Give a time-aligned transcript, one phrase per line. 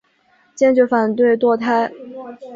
[0.55, 1.91] 坚决反对堕胎。